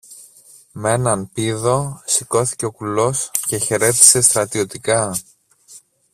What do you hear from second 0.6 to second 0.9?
Μ'